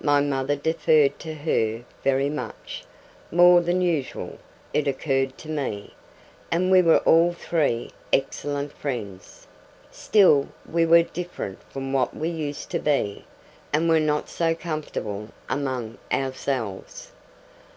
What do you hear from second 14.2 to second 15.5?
so comfortable